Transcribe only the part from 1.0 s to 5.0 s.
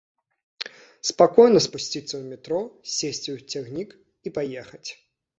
Спакойна спусціцца ў метро, сесці ў цягнік і паехаць.